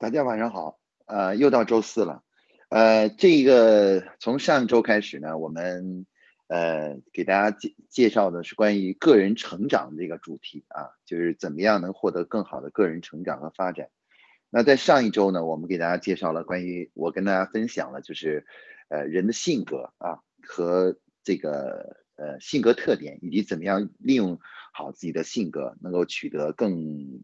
[0.00, 2.22] 大家晚上好，呃，又到周四了，
[2.70, 6.06] 呃，这个从上周开始呢，我们
[6.46, 13.90] 呃给大家介介绍的是关于个人成长这个主题啊，就是怎么样能获得更好的个人成长和发展。
[14.48, 18.46] 那在上一周呢，我们给大家介绍了关于我跟大家分享了，就是
[18.88, 24.38] 呃人的性格啊和这个呃性格特点，以及怎么样利用
[24.72, 27.20] 好自己的性格，能够取得更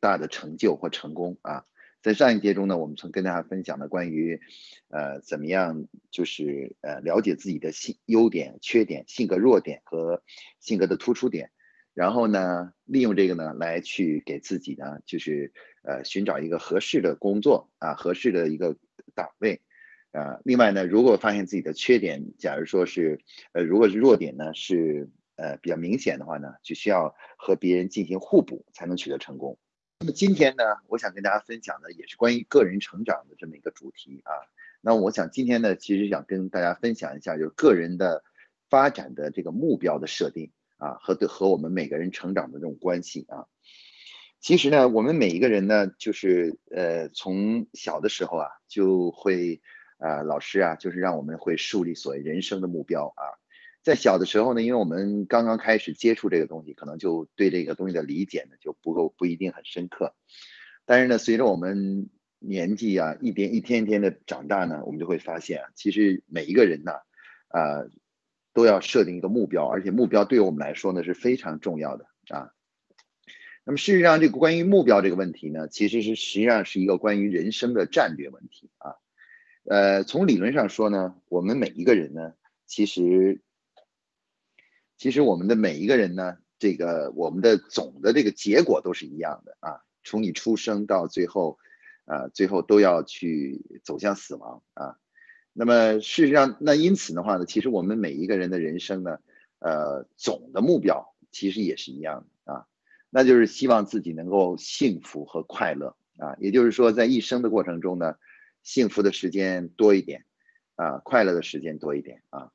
[0.00, 1.64] 大的成就或成功啊。
[2.02, 4.40] 在上一节中呢，我们曾跟大家分享了关于，
[4.88, 10.20] 呃，怎么样就是呃了解自己的性优点、缺点、性格弱点和
[10.58, 11.52] 性格的突出点，
[11.94, 15.52] 然后呢，利用这个呢来去给自己呢就是
[15.84, 18.76] 呃寻找一个合适的工作啊，合适的一个
[19.14, 19.60] 岗位
[20.10, 20.40] 啊。
[20.42, 23.20] 另外呢，如果发现自己的缺点，假如说是
[23.52, 29.56] 呃如果是弱点呢是呃比较明显的话呢，就需要和别人进行互补才能取得成功。
[30.02, 34.34] 那么今天呢，我想跟大家分享的也是关于个人成长的这么一个主题啊。
[34.80, 38.24] 那我想今天呢，其实想跟大家分享一下，就是个人的
[38.68, 43.46] 发展的这个目标的设定啊，和对和我们每个人成长的这种关系啊。
[44.40, 49.62] 其实呢，我们每一个人呢，就是呃，从小的时候啊，就会
[49.98, 53.22] 啊，老师啊，就是让我们会树立所谓人生的目标啊。
[53.82, 60.14] 在小的时候呢，因为我们刚刚开始接触这个东西，可能就对这个东西的理解呢就不够，不一定很深刻。
[60.84, 66.92] 但是呢，随着我们年纪啊一点一天一天的长大呢，我们就会发现啊，其实每一个人呢，
[67.48, 67.82] 啊，
[68.52, 72.52] 都要设定一个目标，而且目标对于我们来说呢是非常重要的啊。
[73.64, 78.94] 那么事实上，这个关于目标这个问题呢，其实是实际上是一个关于人生的战略问题啊。
[79.64, 82.34] 呃，从理论上说呢，我们每一个人呢，
[82.66, 83.42] 其实。
[85.02, 91.58] 其实我们的每一个人呢，这个我们的总的这个结果都是一样的啊，从你出生到最后，
[92.04, 94.96] 啊，最后都要去走向死亡啊。
[95.54, 99.18] 那么事实上，那因此的话呢，其实我们每一个人的人生呢，
[99.58, 102.66] 呃，总的目标其实也是一样的啊，
[103.10, 106.36] 那就是希望自己能够幸福和快乐啊。
[106.38, 108.14] 也就是说，在一生的过程中呢，
[108.62, 110.24] 幸福的时间多一点
[110.76, 112.52] 啊，快乐的时间多一点啊。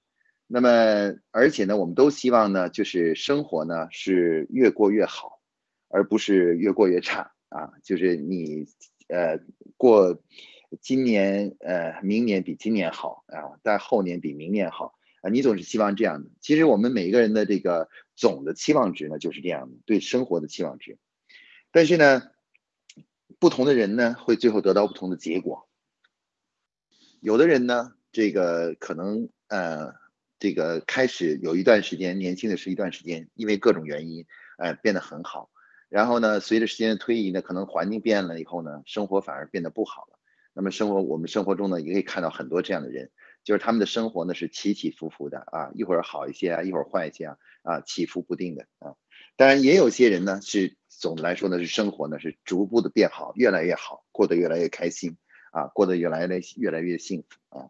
[0.49, 5.41] 那么，而且呢，我们都希望呢，就是生活呢是越过越好，
[5.89, 7.73] 而不是越过越差啊。
[7.83, 8.65] 就是你，
[9.09, 9.41] 呃，
[9.75, 10.23] 过
[10.79, 15.29] 今年，呃，明年比今年好啊，但后年比明年好啊。
[15.29, 16.29] 你总是希望这样的。
[16.39, 20.97] 其实我们每一个人的这个总的期望值呢，就是这样的，对生活的期望值。
[21.71, 22.23] 但是呢，
[23.37, 25.67] 不同的人呢，会最后得到不同的结果。
[27.19, 30.06] 有的人呢，这个可能，呃。
[30.39, 34.25] 这个开始有一段时间，年轻的是一段时间，因为各种原因，
[34.57, 35.49] 哎，变得很好。
[35.89, 40.19] 然后呢，随着时间的推移呢，可能环境变了以后呢，生活反而变得不好了。
[40.53, 43.09] 那么生活，我们生活中呢，也可以看到很多这样的人，
[43.43, 48.93] 就是他们的生活呢是起起伏伏的啊，一会儿好一些啊，一会儿坏一些啊，啊，起伏不定的啊。
[49.37, 55.17] 当然，也有些人呢是总的来说呢是生活呢是逐步的变好，越来越好，过得越来越开心
[55.51, 57.69] 啊，过得越来越越来越幸福啊。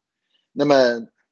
[0.52, 0.76] 那么，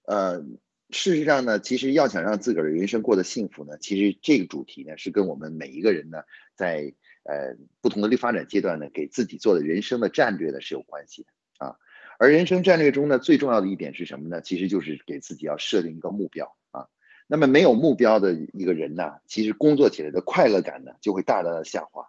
[0.06, 0.46] 呃。
[0.92, 6.24] 事实上呢，其实要想让自个儿的人生过得幸福呢，其实这个主题呢是跟我们每一个人呢，
[6.56, 11.30] 在呃不同的发展阶段呢，给自己做的人生的战略呢是有关系的
[11.66, 11.76] 啊。
[12.20, 14.42] 而人生战略中呢，最重要的一点是什么呢？
[14.42, 16.88] 其实就是给自己要设定一个目标啊。
[17.28, 22.08] 那么没有目标的一个人呢，其实工作起来的快乐感呢就会大大的下滑。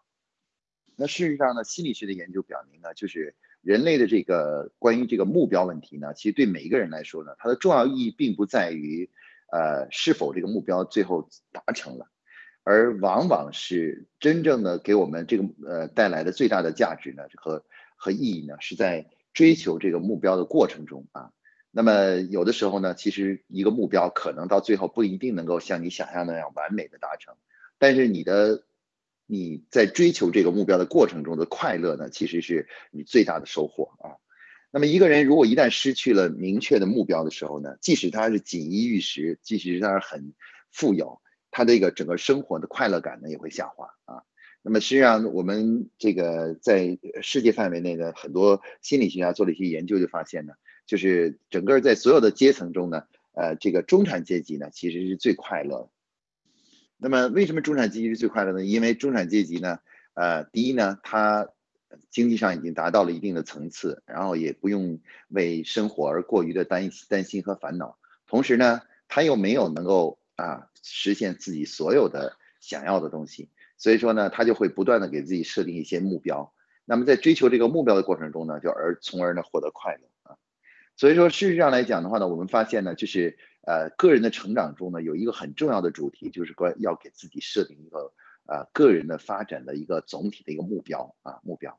[0.97, 3.34] 那事实上呢，心理学的研究表明呢，就是。
[3.66, 9.10] 人类的这个关于这个目标问题呢，其实对每一个人来说呢，它的重要意义并不在于，
[9.50, 12.06] 呃，是否这个目标最后达成了，
[12.62, 17.65] 而往往是真正的给我们这个呃带来的最大的价值呢和
[17.97, 19.04] 和意义呢，是在
[19.34, 21.33] 追求这个目标的过程中啊。
[21.72, 27.34] 那么有的时候呢，其实一个目标可能到最后不一定能够像你想象那样完美的达成，
[27.81, 28.62] 但是你的。
[29.26, 34.16] 你在追求这个目标的过程中的快乐呢，其实是你最大的收获啊。
[34.71, 40.34] 那么一个人如果一旦失去了明确的目标的时候呢，即使他是锦衣玉食，即使他是很
[40.71, 41.21] 富有，
[41.51, 44.22] 他这个整个生活的快乐感呢也会下滑啊。
[44.62, 50.53] 那么实际上我们这个在世界范围内的很多心理学家做了一些研究，就发现呢，
[50.86, 53.04] 就是整个在所有的阶层中呢，
[53.34, 55.91] 呃，这个中产阶级呢其实是最快乐。
[56.98, 58.65] 那么，为什么中产阶级是最快乐呢？
[58.65, 59.78] 因为中产阶级呢，
[60.15, 61.48] 呃，第一呢，他
[62.10, 64.98] 经济上已经达到了一定的层次，然后也不用
[65.28, 67.98] 为生活而过于的担担心和烦恼。
[68.27, 76.53] 同时呢，他又没有能够啊实现自己所有的想要的东西，所以说呢，他就会不断的给自己设定一些目标
[76.84, 80.37] 那么在追求这个目标的过程中呢，就而从而呢获得快乐啊。
[80.97, 88.15] 所以说，事实上来讲的话呢，我们发现呢，就是呃个人的成长中呢，有一个很重要的主题，就是关要给自己设定一个
[88.47, 91.78] 呃个人的发展的一个总体的一个目标啊目标。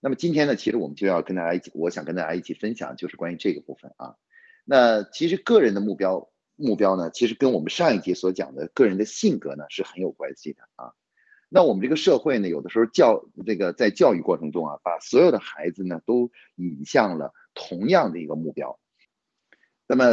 [0.00, 4.16] 那么今天呢，其实我们就要跟大家一起，我想跟大家一起分享，就是关于这个部分啊。
[4.64, 10.92] 那其实个人的目标目标呢，其实跟我们上一节所讲的个人的性格呢是很有关系的啊。
[11.48, 18.79] 那我们这个社会呢，有的时候教这个在教育过程中啊，把所有的孩子呢都引向了同样的一个目标。
[19.90, 20.04] 那么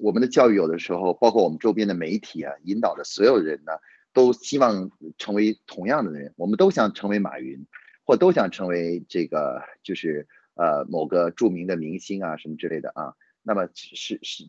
[0.00, 3.72] 我们的教育有的时候，包括我们周边的媒体啊，引导着所有人呢，
[4.12, 7.64] 都希望成为同样的人，我们都想成为马云。
[8.02, 13.14] 或都想成为这个，就是呃某个著名的明星啊，什么之类的啊。
[13.44, 14.48] 那么是是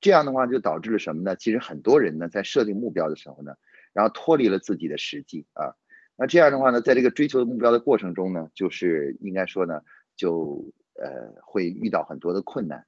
[0.00, 1.36] 这样的话，就导致了什么呢？
[1.36, 3.54] 其实很多人呢，在设定目标的时候呢，
[3.92, 5.78] 然后脱离了自己的实际啊。
[6.16, 9.80] 那这样的话呢，在这个追求目标的过程中呢，就是应该说呢，
[10.16, 12.84] 就呃会遇到很多的困难。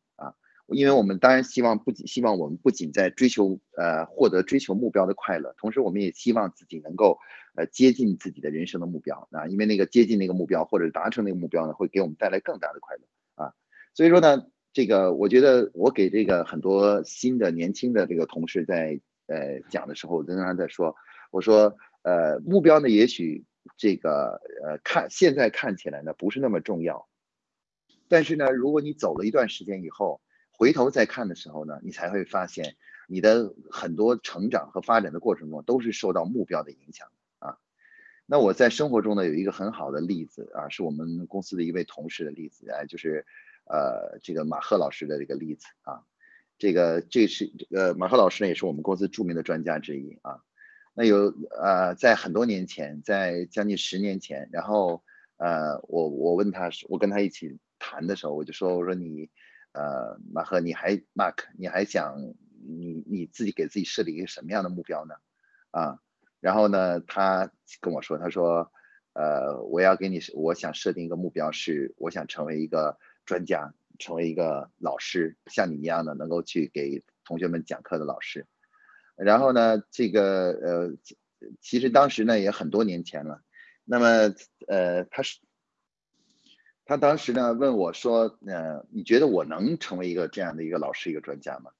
[0.72, 7.18] 因为我们当然希望不仅希望我们不仅在追求呃获得追求目标的快乐，同时我们也希望自己能够
[7.56, 13.02] 呃接近自己的人生的目标啊，因为那个接近那个目标或者达成那个目标呢，会给我们带来更大的快乐
[13.44, 13.52] 啊。
[13.94, 20.94] 所以说呢，这个我觉得我给这个很多新的年轻的这个同事在呃讲的时候，我经常在说，
[21.32, 23.44] 我说呃目标呢，也许
[23.76, 27.08] 这个呃看现在看起来呢不是那么重要，
[28.08, 30.20] 但是呢，如果你走了一段时间以后。
[30.60, 32.76] 回头再看的时候呢，你才会发现
[33.08, 37.08] 你的很多成长和发展的过程中都是受到目标的影响
[37.38, 37.56] 啊。
[38.26, 43.24] 那我在生活中呢有一个很好的例子啊，是我们公司的一位同事的例子哎，就是
[43.64, 46.04] 呃这个马赫老师的这个例子啊。
[46.58, 50.42] 这个这是呃马赫老师呢也是我们公司著名的专家之一啊。
[50.92, 55.02] 那有呃在很多年前，在将近十年前，然后
[55.38, 59.30] 呃我我问他我跟他一起谈的时候，我就说我说你。
[59.72, 62.20] 呃，马赫，你还 Mark，你还想
[62.66, 65.14] 你你自己给自己设立一个什么样的目标呢？
[65.70, 66.00] 啊，
[66.40, 68.72] 然后呢，他跟我说，他说，
[69.12, 78.46] 呃，我要给你，我想设定一个目标是，我想成为一个专家，成为一个老师，像你一样的能够去给同学们讲课的老师。
[79.14, 80.96] 然后呢，这个呃，
[81.60, 83.42] 其实当时呢也很多年前了，
[83.84, 84.34] 那么
[84.66, 85.38] 呃，他是。
[86.90, 91.70] 他当时呢问我说：“呃，你觉得我能成为一个这样的一个老师，一个专家吗？”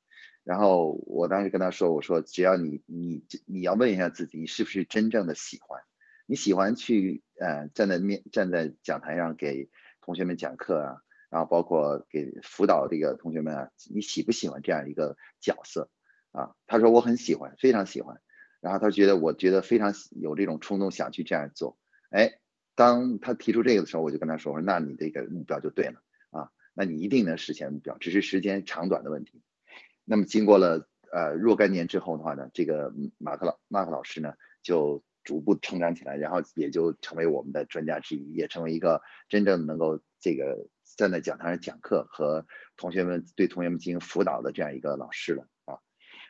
[0.44, 5.82] 然后我当时跟他说：“我说只要你你你要问一下自己，你是不是真正的喜欢？
[6.26, 9.68] 你喜欢去呃站在面站在讲台上给
[10.00, 15.90] 同学们讲课啊，然后包括给辅导这个同学们啊，你喜不喜欢这样一个角色
[16.30, 18.20] 啊？”他说：“我很喜欢，非常喜欢。”
[18.62, 21.76] 然后他觉得我觉得非常有这种冲动想去这样做，
[22.10, 22.39] 哎。
[22.80, 26.00] 当他提出这个的时候，我就跟他说：“说那你这个目标就对了
[26.30, 29.42] 啊，那你一定能实现目标，只是时间长短的问题。”
[30.08, 34.32] 那么经过了呃若干年之后的话呢，这个马克老马克老师呢
[34.62, 40.66] 就逐步成长起来，然后也就成为我们的专家之一，也成为一个真正能够这个
[40.96, 42.46] 站在讲台上讲课和
[42.78, 45.76] 同学们对同学们进行辅导的这样一个老师了啊。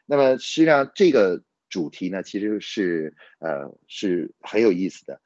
[0.05, 5.21] 那么实际上这个主题呢，其实是呃是很有意思的。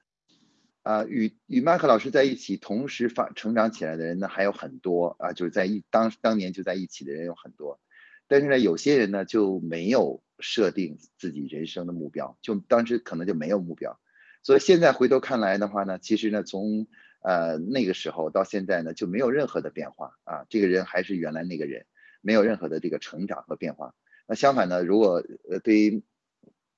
[0.84, 7.80] 啊，与与麦克老师在一起同时发成长起来的人呢，还有很多啊，就是在一当当年就在一起的人有很多，
[8.28, 13.98] 但是呢，有些人呢就没有设定自己人生的目标，就当时可能就没有目标，
[14.42, 16.86] 所以现在回头看来的话呢，其实呢，从
[17.22, 21.86] 呃那个时候到现在呢，就没有任何的变化啊，这个人还是原来那个人，
[22.20, 23.94] 没有任何的这个成长和变化。
[24.26, 26.02] 那相反呢，如果呃对于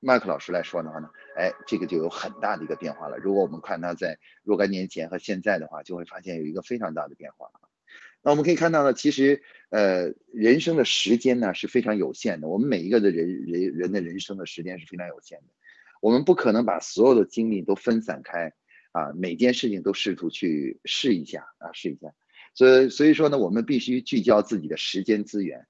[0.06, 3.18] 麦克老师来说的话呢，哎，这个就有很大的一个变化了。
[3.18, 7.50] 如果我们看他在若干年前和现在的话，就会发现有一个非常大的变化。
[8.22, 12.46] 那我们可以看到呢，其实呃，人生的时间呢是非常有限的。
[12.46, 15.46] 我们每一个的人人人的人生的时间是非常有限的，
[16.00, 18.52] 我们不可能把所有的精力都分散开
[18.92, 22.14] 啊，每件事情都试图去试一下啊，试一下。
[22.54, 25.66] 所以所以说呢，我们必须聚焦自己的时间资源。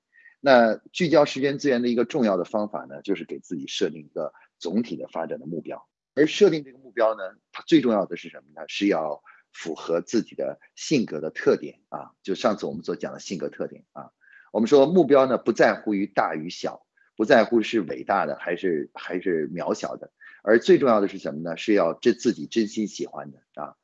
[0.46, 5.88] 那聚焦时间资源的一个重要的方法呢，就是给自己设定一个总体的发展的目标。
[6.14, 8.64] 而设定这个目标呢，它最重要的是什么呢？
[8.68, 12.12] 是要符合自己的性格的特点啊。
[12.22, 14.12] 就上次我们所讲的性格特点啊。
[14.52, 16.86] 我们说目标呢，不在乎于大与小，
[17.16, 20.12] 不在乎是伟大的还是还是渺小的，
[20.44, 21.56] 而最重要的是什么呢？
[21.56, 23.74] 是要这自己真心喜欢的啊。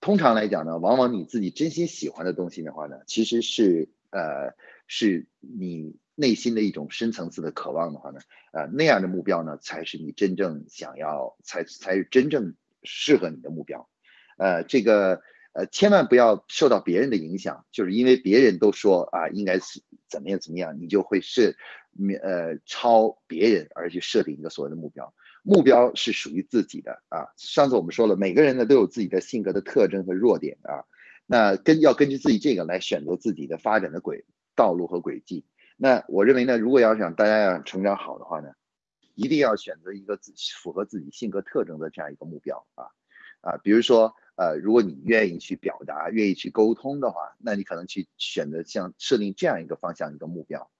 [0.00, 4.56] 通常来讲呢，往往你自己真心喜欢的东西的话呢，其实是呃
[4.88, 5.96] 是你。
[6.20, 8.18] 内心的一种深层次的渴望的话呢，
[8.52, 13.88] 呃，那样的目标呢，才是你真正想要，才才是真正适合你的目标。
[14.36, 15.22] 呃，这个
[15.52, 21.54] 呃，千万不要受到别人的影响，就是因为别人都说啊，应该是怎么样怎么样，你就会设，
[22.20, 25.14] 呃，超别人而去设定一个所谓的目标。
[25.44, 27.30] 目标是属于自己的啊。
[27.36, 30.82] 上次我们说了，每个人呢都有自己的性格的特征和弱点啊，
[31.26, 34.24] 那根要根据自己这个来选择自己的发展的轨
[34.56, 35.44] 道路和轨迹。
[35.80, 38.50] 那我认为呢，如果要想大家要成长好的话呢，
[39.14, 42.84] 一定要选择一个自己符合自己性格特征的这样一个目标啊
[43.40, 44.14] 啊，比如说。
[44.40, 50.70] 呃，如果你愿意去表达，愿意去沟通的话，那你可能去选择像设定这样一个方向一个目标。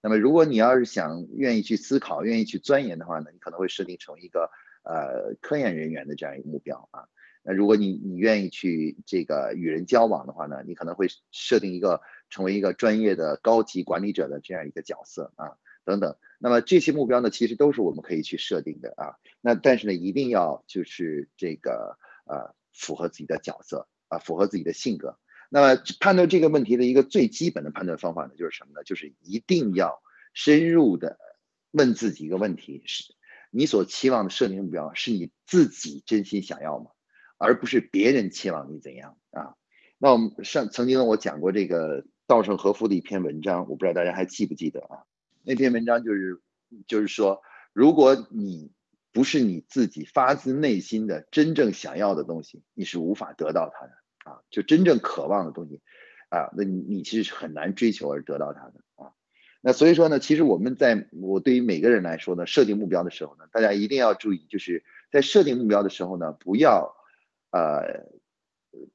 [0.00, 4.50] 那么，如果你要是想愿意去思考，愿意去钻研的话呢，你可能会设定成一个
[4.82, 7.06] 呃科研人员的这样一个目标啊。
[7.44, 12.00] 那如果你你愿意去这个与人交往的话呢，你可能会设定一个
[12.34, 16.16] 成为一个专业的高级管理者的这样一个角色啊等等。
[16.38, 19.16] 那么这些目标呢，其实都是我们可以去设定的啊。
[19.40, 22.54] 那但是呢，一定要就是这个呃。
[22.76, 25.16] 符合自己的角色啊，符合自己的性格。
[25.48, 28.82] 那么判断这个问题的一个最基本的判断方法呢，就是什么呢？
[28.82, 31.16] 就是一定要深入的
[31.70, 33.14] 问自己一个问题：是
[33.52, 36.90] 你所期望的设定目标是你自己真心想要吗？
[37.38, 39.54] 而不是别人期望你怎样啊？
[39.98, 45.04] 那我们上曾经我讲过这个稻盛和夫的一篇文章，我不知道大家还记不记得啊？
[45.42, 46.40] 那篇文章就是
[46.86, 48.72] 就是说，如果你
[49.12, 53.92] 不是你自己发自内心的真正想要的东西，你是无法得到它的
[54.24, 54.40] 啊！
[54.50, 55.82] 就真正渴望的东西，
[56.30, 59.12] 啊，那你你其实是很难追求而得到它的啊。
[59.60, 66.96] 那所以说呢，其实我们在我对于每个人来说呢，设定目标的时候呢，大家一定要注意，就是在设定目标的时候呢，不要
[67.50, 68.08] 呃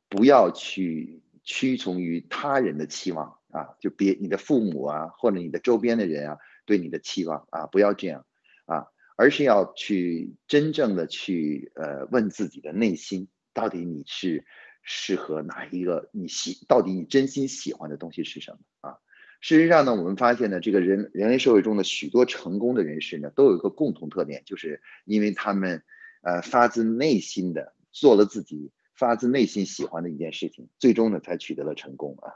[0.09, 6.37] 不要去屈从于他人的期望啊，就别你的父母啊或者你的周边的人啊
[6.67, 8.23] 对你的期望啊，不要这样
[8.67, 8.85] 啊。
[9.17, 14.45] 而是要去真正的去呃问自己的内心，到底你是
[14.83, 16.09] 适合哪一个？
[16.13, 18.97] 你喜到底你真心喜欢的东西是什么啊？
[19.41, 25.83] 事实上呢，我们发现呢，这个人人类社会中的许多成功的人士呢，都有一个共同特点，就是因为他们
[26.21, 32.35] 呃发自内心的做了自己发自内心喜欢的一件事情，最终呢才取得了成功啊。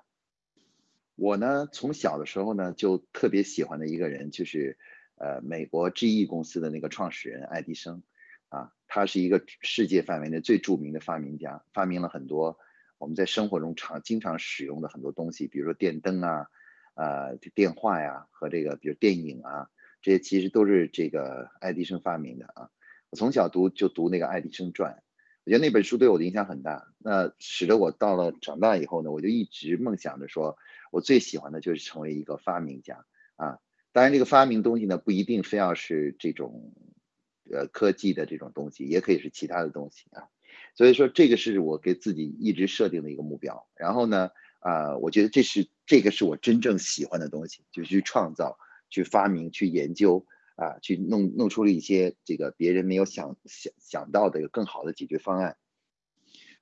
[1.15, 4.77] 我呢从小的时候呢就特别喜欢的一个人就是。
[5.15, 8.01] 呃，美国 GE 公司的那个创始人爱迪生，
[8.49, 12.57] 啊，他是一个世界范围内最著名的发明家，发明了很多
[12.97, 16.47] 我们在生活中常经常使用的很多东西，比如说电灯啊，
[16.95, 19.69] 呃，电话呀，和这个比如电影啊，
[20.01, 22.71] 这些其实都是这个爱迪生发明的啊。
[23.11, 24.93] 我从小读就读那个《爱迪生传》，
[25.45, 30.57] 我觉得那本书对我的影响很大，那使得我到了长大以后呢，我就一直梦想着说，
[30.91, 33.59] 我最喜欢的就是成为一个发明家啊。
[33.91, 36.73] 当然，这个发明东西呢，不一定非要是这种，
[37.51, 40.23] 呃，科技的这种东西，也可以是其他的东西啊。
[40.75, 43.67] 所以说，这个是我给自己一直设定的一个目标。
[43.75, 44.31] 然后呢，
[44.61, 48.57] 啊，我觉得这是这个是我真正喜欢的东西，就去创造、
[48.89, 55.57] 去发明、去研究啊，去弄弄出了一些这个别人没有想想想到的更好的解决方案。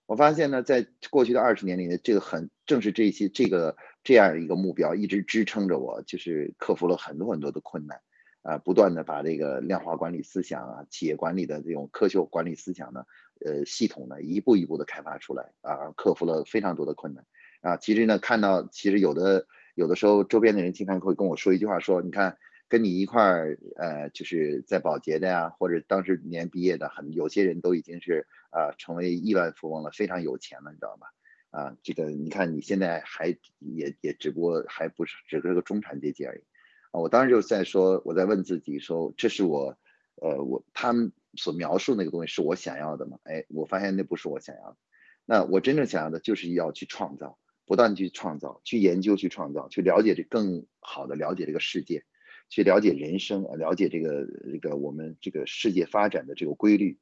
[0.06, 3.76] 我发现呢，在过去的二十年里呢，这个很正是这些这个。
[4.04, 8.02] 这样一个目标一直支撑着我，就是克服了很多很多的困难，
[8.42, 13.06] 啊，不断的把这个量化管理思想啊，企业管理的这种科学管理思想呢，
[13.46, 17.24] 呃，系统呢，一步一步的开发出来，啊，克服了非常多的困难，
[17.62, 19.46] 啊，其实呢，看到其实有的
[19.76, 22.40] 有的时候周边的人经常会跟我说一句话，说你看
[22.72, 31.08] 跟你一块儿，呃，就是在保洁的呀，或者当时年毕业的，很有些人都已经是啊，成为亿万富翁了，非常有钱了，你知道吗？
[31.50, 36.44] 啊，这个你看，你现在还也也只不过还不是只是个中产阶级而已，
[36.92, 39.78] 啊，我当时就在说，我在问自己说，这是我，
[40.16, 43.20] 呃，我他们所描述那个东西是我想要的吗？
[43.24, 44.78] 哎，我发现那不是我想要的，
[45.26, 52.06] 那我真正想要的就是要去创造，不断去创造，去研究，去创造，去了解这更好的了解这个世界，
[52.52, 57.00] 去了解人生，了解这个这个我们这个世界发展的这个规律。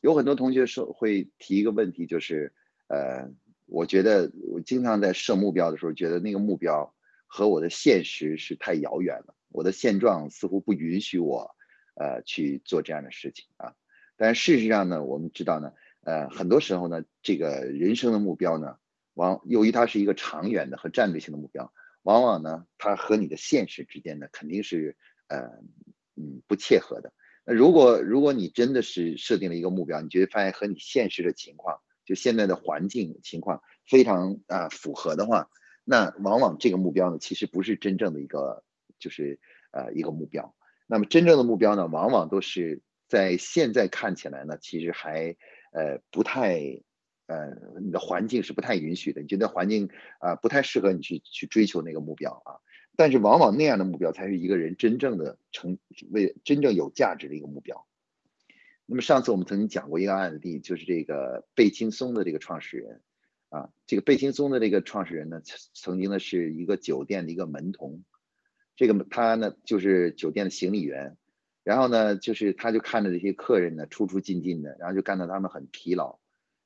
[0.00, 2.52] 有很多同学说会提一个问题，就是，
[2.86, 3.28] 呃。
[3.66, 6.94] 我觉得我经常在设目标的时候，觉得那个目标
[7.26, 9.34] 和我的现实是太遥远了。
[9.48, 11.56] 我的现状似乎不允许我，
[11.94, 13.72] 呃，去做这样的事情啊。
[14.16, 18.76] 但事实上呢，我们知道呢，呃，很多时候呢，这个人生的目标呢，
[19.14, 24.96] 往由于它是一个长远的和战略性的目标，往往呢，它和你的现实之间呢，肯定是
[25.28, 25.38] 呃，
[26.16, 27.12] 嗯，不切合的。
[27.44, 31.80] 那如果如果你真的是设定了一个目标，你觉得发现和你现实的情况。
[32.04, 35.48] 就现在的环境情况非常啊符合的话，
[35.84, 38.64] 那往往这个目标呢，其实不是真正的一个，
[38.98, 39.38] 就是
[39.70, 40.52] 呃一个目标。
[40.88, 45.36] 那么真正的目标呢，往往都是在现在看起来呢，其实还
[45.70, 46.58] 呃不太
[47.26, 49.88] 呃，你的环境是不太允许的，你觉得环境
[50.18, 52.60] 啊不太适合你去去追求那个目标啊。
[52.94, 55.78] 但是往往那样的目标才是一个人真正的成
[56.10, 57.86] 为真正有价值的一个目标。
[58.84, 63.00] 那么上次我们曾经讲过一个案例，就是这个贝青松的这个创始人
[63.48, 65.40] 啊，这个贝青松的这个创始人呢，
[65.72, 68.02] 曾经呢是一个酒店的一个门童，
[68.76, 71.16] 这个他呢就是酒店的行李员，
[71.62, 76.18] 然后呢就是他就看着这些客人呢出出进进的，然后就干到他们很疲劳，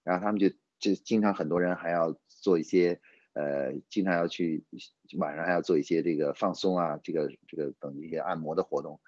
[0.07, 0.49] 然后他们就
[0.79, 3.01] 就经常很多人还要做一些。
[3.39, 4.65] 呃，经常要去
[5.19, 8.99] 晚上还要做一些这个放松啊，这个这个等一些按摩的活动，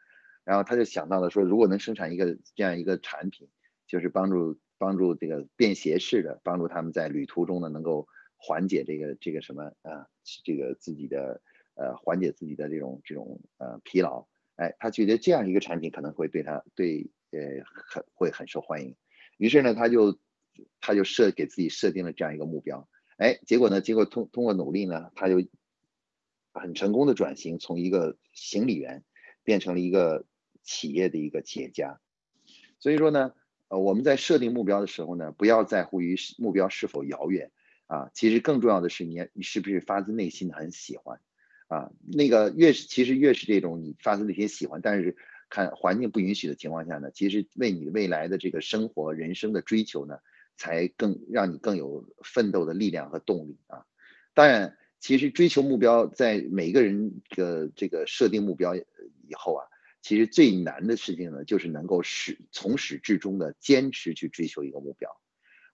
[0.44, 3.48] 然后他就想到了说，如果能生产一个这样一个产品，
[3.86, 10.06] 就是帮助帮助这个便携式的，帮助他们在旅途中呢能够缓解这个这个什么啊，
[10.44, 11.40] 这个自己的
[11.76, 14.26] 呃缓解自己的这种这种呃疲劳，
[14.56, 18.94] 哎，他觉得这样一个产品可能会对他对呃很会很受欢迎，
[19.38, 20.18] 于是呢他就
[20.80, 22.88] 他就设给自己设定了这样一个目标。
[23.16, 23.80] 哎，结果呢？
[23.80, 25.44] 结果通通过努力呢，他就
[26.52, 29.02] 很成功的转型，从一个行李员
[29.42, 30.24] 变成了一个
[30.62, 32.00] 企业的一个企业家。
[32.78, 33.34] 所以说呢，
[33.66, 37.50] 呃，我们在设定目标的时候呢，不要在乎于目标是否遥远
[37.86, 41.20] 啊，其实更重要的是你你是不是发自内心的很喜欢
[41.66, 41.90] 啊？
[42.06, 45.16] 那个越是其实越是这种你发自内心喜欢，但是
[45.48, 50.20] 看环境不允许的情况下呢，其实为你未来的这个生活人生的追求呢。
[50.58, 53.86] 才更让你更有奋斗的力量和动力啊！
[54.34, 58.84] 当然，其实追求目标，在每个人的这个设定目标以
[59.34, 59.64] 后啊，
[60.02, 65.08] 其实最难的事情呢，就是能够始从始至终的坚持去追求一个目标。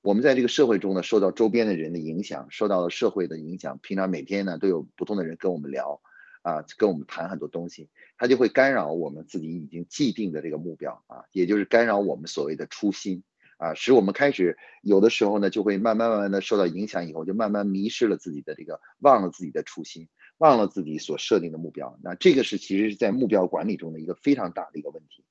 [0.03, 6.03] 我们在这个社会中呢，受到周边的人的影响，受到了社会的影响，平常每天呢都有不同的人跟我们聊
[6.43, 7.89] 啊，跟我们谈很多东西，
[8.19, 13.23] 他就会干扰我们自己已经既定的这个目标啊，也就是干扰我们所谓的初心。
[13.59, 20.09] 啊，使我们开始有的时候呢，就会慢慢慢慢的受到影响，以后就慢慢迷失了自己的这个，忘了自己的初心，
[20.39, 21.99] 忘了自己所设定的目标。
[22.03, 25.25] 那这个是其实是在目标管理中的一个非常大的一个问题。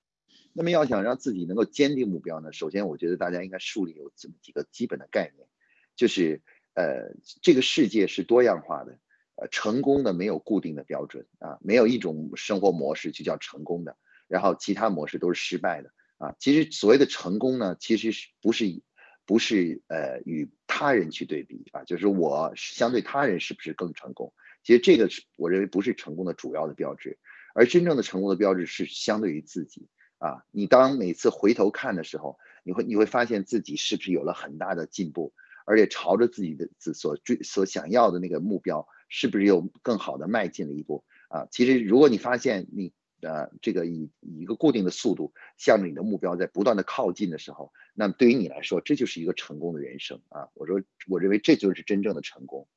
[0.53, 5.47] 那么要想让自己能够坚定目标呢，首先我觉得大家应该树立有这么几个基本的概念，
[5.95, 6.41] 就是
[6.75, 8.99] 呃，这个世界是多样化的，
[9.35, 13.97] 呃，成功的没有固定的标准啊，没有一种生活模式就叫成功的，
[14.27, 15.91] 然后其他模式都是失败的。
[16.23, 18.81] 啊，其实所谓的成功呢，其实是不是
[19.25, 21.83] 不是呃与他人去对比啊？
[21.83, 24.33] 就是我相对他人是不是更成功？
[24.63, 27.17] 其实这个是我认为不是成功的主要的标志，
[27.53, 30.45] 而真正的成功的标志是相对于自己啊。
[30.51, 35.33] 你当每次回头看的时候，你会你会发现自己是不是有了很大的进步，
[35.65, 41.47] 而且朝着自己的自所追所想要的那个目标，是不是有更好的迈进了一步啊？
[41.51, 42.93] 其实如果你发现你。
[43.23, 50.49] 呃，这个以以一个固定的速度向着你的目标在不断的靠近的时候，那么对于你来说，这就是一个成功的人生啊！
[50.55, 52.67] 我说，我认为这就是真正的成功。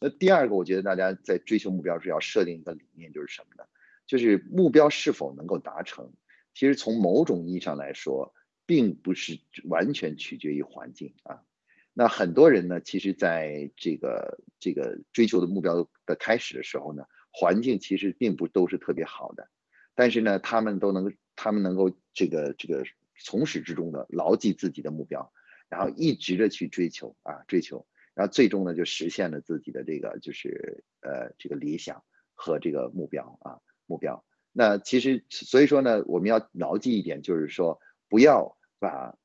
[0.00, 3.68] 那第二个，我觉得大家在追求目标时要设定一个理念，就是什么呢？
[4.06, 6.14] 就是目标是否能够达成，
[6.54, 8.32] 其实从某种意义上来说，
[8.64, 11.42] 并不是完全取决于环境啊。
[11.92, 17.04] 那很多人呢，其实在这个这个追求的目标的开始的时候呢。
[17.36, 19.48] 环境其实并不都是特别好的，
[19.96, 22.84] 但是呢，他们都能，他们能够这个这个
[23.18, 25.32] 从始至终的牢记自己的目标，
[25.68, 34.24] 然后一直的去追求啊追求，然后最终呢就实现了自己的这个就是呃这个理想和这个目标啊目标。
[34.52, 39.18] 那其实所以说呢，我们要牢记一点，就是说不要把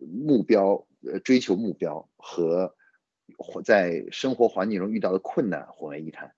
[0.00, 2.74] 目标呃追求目标和
[3.64, 6.34] 在生活环境中遇到的困难混为一谈。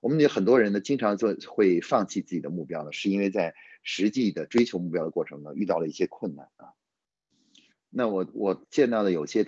[0.00, 6.72] 我们有很多人呢，经常做会放弃自己的目标呢，是因为在实际的追求目标的过程中遇到了一些困难啊。
[7.90, 9.46] 那我我见到的有些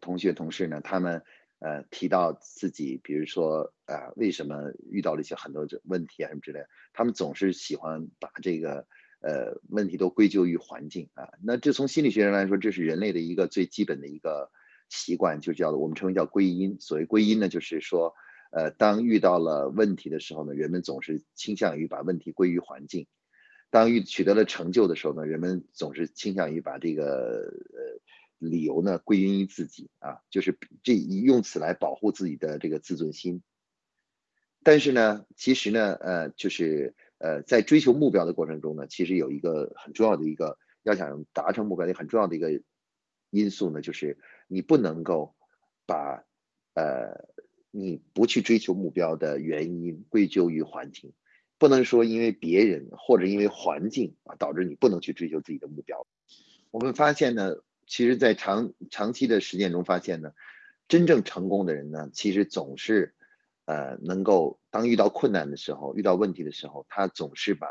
[0.00, 1.22] 同学同事呢，他们
[1.58, 6.60] 呃提到自己，比如说啊，为什么遇到了一些很多这问题啊什么之类，
[6.92, 8.86] 他们总是喜欢把这个
[9.20, 11.28] 呃问题都归咎于环境啊。
[11.42, 14.50] 那这从心理学上来说，这是人类的一个最基本的一个
[14.88, 16.80] 习惯，就叫做我们称为叫归因。
[16.80, 18.14] 所谓归因呢，就是说。
[18.56, 23.06] 呃，当遇到了问题的时候呢，人们总是倾向于把问题归于环境；
[23.68, 28.00] 当遇取得了成就的时候呢，人们总是倾向于把这个呃
[28.38, 33.42] 理由呢归因于自己啊，就是这用此来保护自己的这个自尊心。
[34.62, 42.62] 但是呢，其实呢，呃，就是呃，在追求目标的过程中呢，其实有一个很重要的一个要想达成目标的很重要的一个
[43.30, 45.34] 因素呢，就是你不能够
[45.86, 46.22] 把
[46.74, 47.33] 呃。
[47.76, 51.12] 你不去追求目标的原因归咎于环境，
[51.58, 56.06] 不能说因为别人或者因为环境啊导致你不能去追求自己的目标。
[56.70, 60.32] 我们发现呢，其实，在长长期的实践中发现呢，
[60.86, 63.16] 真正成功的人呢，其实总是，
[63.64, 67.66] 呃，能够当遇到困难的时候，遇到问题的时候，他总是把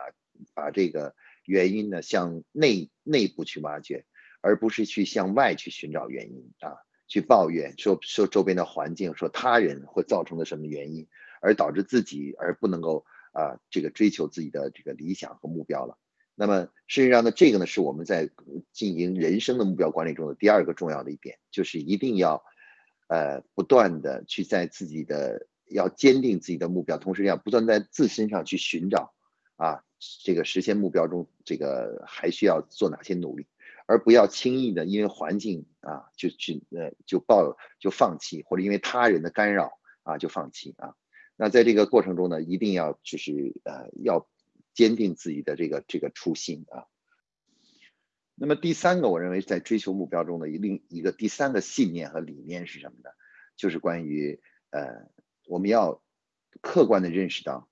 [0.53, 4.05] 把这个原因呢向内内部去挖掘，
[4.41, 6.75] 而不是去向外去寻找原因啊，
[7.07, 11.07] 去抱怨说说周边的环境，说他人会造成的什么原因，
[11.41, 15.97] 而导致自己而不能够啊这个追求自己的这个理想和目标了。
[16.35, 18.27] 那么事实上呢，这个呢是我们在
[18.71, 22.43] 进行人生的目标管理中的第二个重要的一点，就是一定要，
[23.07, 29.13] 呃，不断的去在自己的要坚定自己的目标，同时要不断在自身上去寻找，
[29.57, 29.83] 啊，
[30.23, 33.45] 这个实现目标中这个还需要做哪些努力，
[33.93, 40.95] 而不要轻易的因为环境啊就去呃就抱就放弃，或者因为他人的干扰啊就放弃啊。
[41.35, 43.31] 那在这个过程中呢，一定要就是
[43.63, 44.27] 呃要。
[44.75, 46.89] 坚定自己的这个这个初心啊。
[48.33, 53.11] 那么第三个，我认为在追求目标中的一另一个第三个信念和理念是什么呢？
[53.55, 55.11] 就是关于呃，
[55.45, 56.01] 我们要
[56.61, 57.69] 客观的认识到，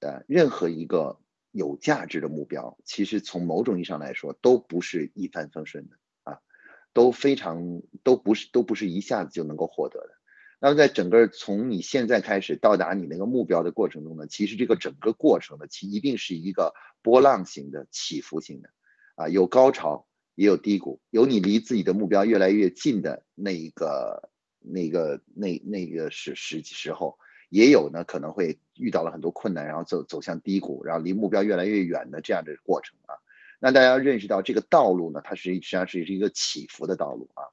[0.00, 1.18] 呃，任何一个
[1.52, 6.40] 有价值的目标，其实从某种意义上来说，都不是一帆风顺的啊，
[6.92, 10.08] 都非常都不是都不是一下子就能够获得的。
[10.58, 18.70] 那么在整个从你现在开始到达你那个目标的过程中呢，其实这个整个过程呢，其一定是一个波浪形的、起伏型的，
[19.16, 27.18] 啊，有高潮也有低谷，有你离自己的目标越来越近的那一个、那个、那那个时时时候，
[27.52, 33.12] 也有呢可能会遇到了很多困难，然后走走向低谷，然后离目标越来越远的这样的过程啊。
[33.60, 37.44] 那大家要认识到这个道路呢，它是实际上是是一个起伏的道路啊。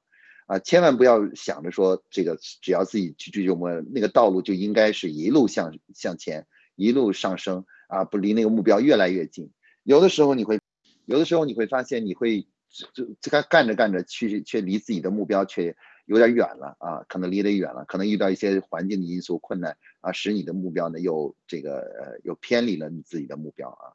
[0.46, 9.50] 啊，千万不要想着说这个只要自己去追求目标，那个道路就应该是一路向向前，一路上升啊，不离那个目标越来越近。
[9.82, 10.58] 有的时候你会，
[11.04, 12.48] 有的时候你会发现你会
[12.94, 15.76] 就这个干着干着，去却离自己的目标却
[16.10, 23.94] 有点远了啊，可能离得远了，可能遇到一些环境的因素困难啊，使你的目标呢又这个呃又偏离了你自己的目标啊。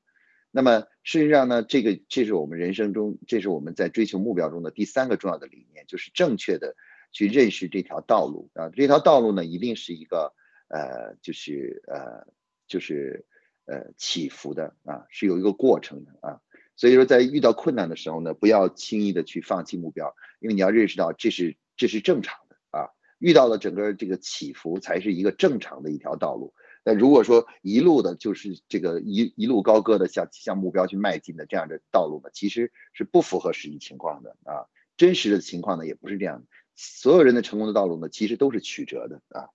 [0.49, 6.77] 那么事实上呢，这个这是我们人生中，这是我们在追求目标中的第三个重要的理念，就是正确的
[7.11, 8.69] 去认识这条道路啊。
[8.69, 10.33] 这条道路呢，一定是一个
[10.69, 12.25] 呃，就是呃，
[12.65, 13.25] 就是
[13.65, 16.39] 呃起伏的啊，是有一个过程的啊。
[16.77, 22.89] 所以说，在遇到困难的时候呢，不要轻易的去放弃目标，因为你要认识到这是这是正常的啊。
[23.19, 26.53] 遇到了整个这个起伏，才是一个正常的一条道路。
[26.83, 34.69] 那如果说一路的就是这个一一路高歌的向向目标去迈进的这样的道路呢，其实是不符合实际情况的啊。
[34.95, 39.49] 真实的情况呢也不是这样，所有人的成功的道路呢其实都是曲折的啊。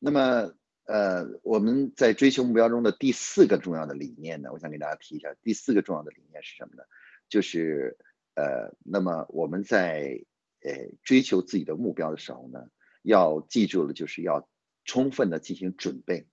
[0.00, 0.52] 那么
[0.84, 6.82] 呃我们在追求目标中的第四个重要的理念呢，我想给大家提一下，第四个重要的理念是什么呢？
[7.28, 7.96] 就是
[8.34, 10.24] 呃那么我们在
[10.62, 12.68] 呃追求自己的目标的时候呢，
[13.02, 14.48] 要记住了就是要。
[14.86, 16.26] 充分的进行准备，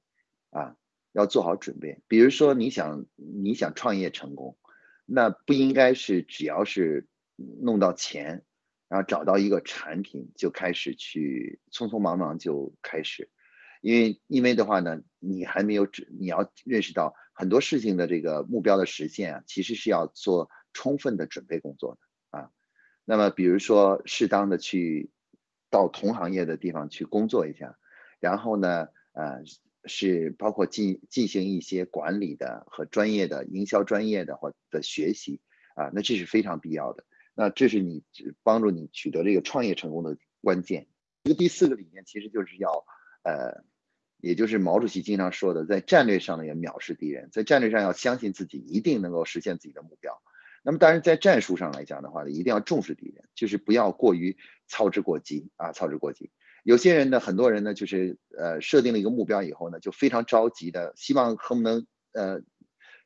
[0.50, 0.78] 啊，
[1.12, 2.02] 要做好准备。
[2.08, 4.58] 比如说，你想你想创业成功，
[5.06, 8.46] 那不应该是只要是弄到钱，
[8.88, 13.30] 然后找到一个产品就开始去匆匆忙忙就开始，
[13.82, 22.52] 因为因为的话呢，你还没有你要认识到很多事情的这个目标的实现啊，其实是要做充分的准备工作的啊。
[23.04, 25.10] 那么，比如说适当的去
[25.72, 27.80] 到同行业的地方去工作一下。
[28.20, 29.42] 然后呢，呃，
[29.86, 35.42] 是包括进进行一些管理的和专业的营销专业的或的学习
[35.74, 37.04] 啊，那这是非常必要的。
[37.34, 38.04] 那这是你
[38.44, 40.88] 帮助你取得这个创业成功的关键。
[41.24, 42.86] 这个第四个理念其实就是要，
[43.24, 43.64] 呃，
[44.20, 50.22] 也就是毛主席经常说的，在战略上呢要藐视敌人，在战略上要相信自己一定能够实现自己的目标。
[50.68, 54.36] 那么当然在战术上来讲的话呢，一定要重视敌人，就是不要过于
[54.68, 56.30] 操之过急啊，操之过急。
[56.66, 62.42] 有些人呢，很多人呢，就是呃设定了一个目标以后呢，就非常着急的，希望恨不能呃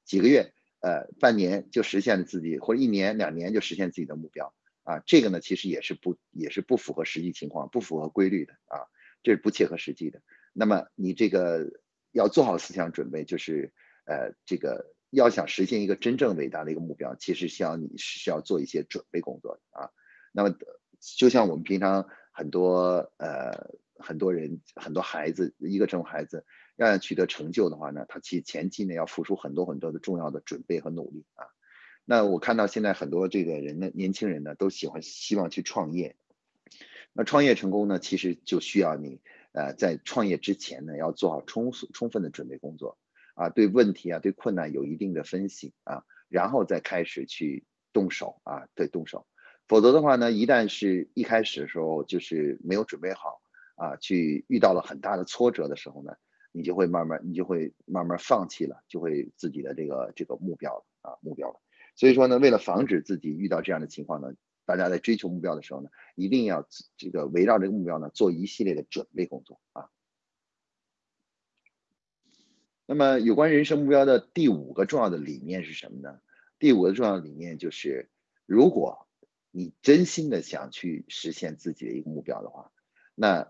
[0.05, 8.89] 几个月呃半年就实现自己，或者一年两年就实现自己的目标啊，这个呢其实也是不也是不符合实际情况，不符合规律的啊，
[9.21, 10.23] 这是不切合实际的。
[10.51, 11.69] 那么你这个
[12.11, 13.71] 要做好思想准备，就是
[14.05, 19.91] 呃这个要想实现一个真正伟大的一个目标，其实需要你是需要做一些准备工作啊。
[20.31, 20.55] 那么
[20.99, 22.09] 就像我们平常。
[22.33, 26.45] 很多呃很多人很多孩子一个这种孩子
[26.77, 31.43] 要想取得成就的话呢，他其前期呢要付出很多很多的重要的准备和努力啊。
[32.05, 36.15] 那我看到现在很多这个人呢，年轻人呢都喜欢希望去创业。
[37.11, 39.19] 那创业成功呢，其实就需要你
[39.51, 42.97] 呃在创业之前呢要做好充充分的准备工作
[43.35, 49.25] 啊，对问题啊对困难有一定的分析啊，然后再开始去动手啊，对动手。
[49.67, 53.41] 否则的话呢，一旦是一开始的时候就是没有准备好
[53.75, 56.13] 啊，去遇到了很大的挫折的时候呢，
[56.51, 61.61] 你就会慢慢你就会慢慢放弃了，就会自己的这个这个目标啊目标了。
[61.95, 64.33] 所以说呢，为了防止自己遇到这样的情况呢，
[64.65, 66.67] 大家在追求目标的时候呢，一定要
[66.97, 69.89] 这个围绕这个目标呢做一系列的准备工作啊。
[72.91, 76.19] 那么有关人生目标的第五个重要的理念是什么呢？
[76.59, 78.09] 第五个重要理念就是，
[78.45, 79.07] 如果
[79.49, 82.69] 你真心的想去实现自己的一个目标的话，
[83.15, 83.49] 那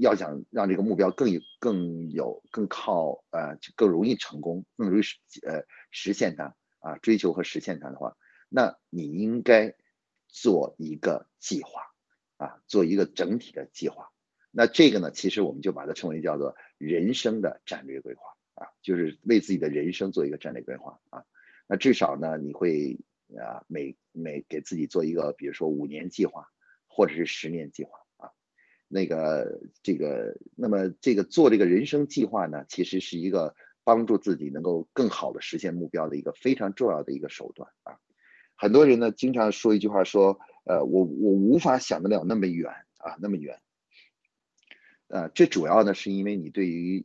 [0.00, 5.16] 要想让这个目标更有、更有、更靠呃，更容易成功，更容易实
[5.46, 6.56] 呃实现它。
[6.80, 8.16] 啊，追求和实现它的话，
[8.48, 9.76] 那你应该
[10.26, 11.82] 做一个计划，
[12.36, 14.10] 啊，做一个整体的计划。
[14.50, 18.22] 那这个呢，其实我们就把它称为叫做人生的战略规划，
[18.54, 21.24] 啊，就是为自己的人生做一个战略规划，啊，
[21.66, 22.98] 那至少呢，你会
[23.38, 26.46] 啊，每每给自己做一个，比如说五年计划，
[26.86, 28.30] 或者是十年计划，啊，
[28.88, 33.54] 那个这个，那么这个做这个人生计划呢，其实是一个。
[33.84, 37.98] 帮助自己能够更好的实现目标的一个非常重要的一个手段啊！
[38.54, 43.60] 很多人呢经常说一句话说，呃，我我无法想得了那么远啊，那么远。
[45.08, 47.04] 呃，这主要呢是因为你对于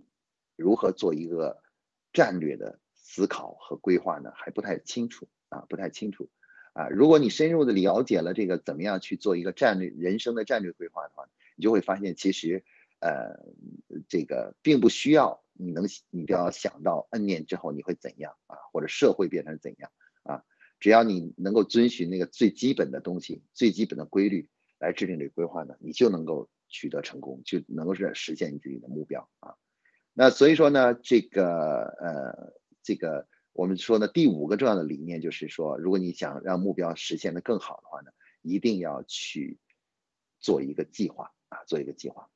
[0.58, 1.64] 如何做一个
[2.12, 6.30] 战略的思考和规划呢还不太清楚啊，不太清楚
[6.74, 6.90] 啊。
[6.90, 11.24] 如果你深入的了解了这个怎么样去做一个战略人生的战略规划的话，
[11.56, 12.66] 你就会发现其实
[13.00, 13.38] 呃
[14.10, 15.42] 这个并不需要。
[15.60, 19.92] 你能，你都要想到 N 年之后你会怎样啊，或者社会变成怎样
[20.22, 20.44] 啊？
[20.80, 29.56] 只要你能够遵循那个最基本的东西、最基本的规律来制定这个规划呢，你就能够取得成功，就能够是实现你自己的目标啊。
[30.20, 38.10] 那所以说呢，这个呃，这个我们说呢，第五个重要的理念就是说，如果你想让目标实现的更好的话呢，
[38.42, 39.60] 一定要去
[40.40, 42.32] 做一个计划啊，做一个计划。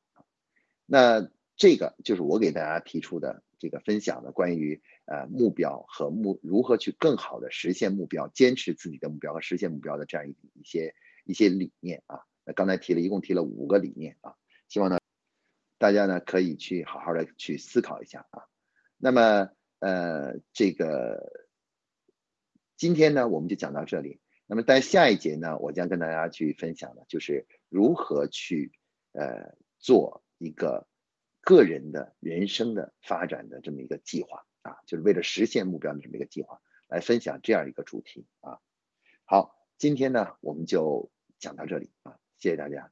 [0.86, 10.94] 那这个就是我给大家提出的这个分享的关于呃目标和目如何去更好的实现目标，坚持自己的目标和实现目标的这样一一些
[11.26, 12.20] 一些理念啊。
[12.46, 14.36] 那刚才提了一共提了五个理念啊，
[14.68, 15.00] 希望呢
[15.82, 18.44] 大家呢可以去好好的去思考一下啊。
[18.98, 21.48] 那么呃这个
[22.78, 24.22] 今天呢我们就讲到这里。
[24.46, 28.72] 那么在下一节呢，我将跟大家去分享的就是如何去
[29.14, 30.88] 呃做一个。
[31.44, 38.60] 个人的人生的发展的这么一个计划啊，就是为了实现目标的这么一个计划，来分享这样一个主题啊。
[39.26, 42.92] 好，今天呢我们就讲到这里啊，谢谢大家。